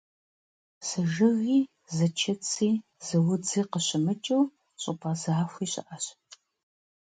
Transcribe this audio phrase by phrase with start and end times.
[0.87, 1.59] Зы жыги,
[1.95, 2.69] зы чыци,
[3.05, 4.43] зы удзи къыщымыкӀыу
[4.81, 6.05] щӀыпӀэ захуи щыӀэщ.